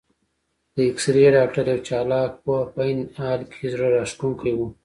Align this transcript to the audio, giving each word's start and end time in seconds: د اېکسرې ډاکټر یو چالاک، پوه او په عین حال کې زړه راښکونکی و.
د 0.73 0.77
اېکسرې 0.87 1.25
ډاکټر 1.37 1.65
یو 1.71 1.85
چالاک، 1.87 2.31
پوه 2.43 2.57
او 2.61 2.69
په 2.73 2.81
عین 2.85 2.99
حال 3.17 3.41
کې 3.51 3.63
زړه 3.73 3.87
راښکونکی 3.95 4.51
و. 4.55 4.59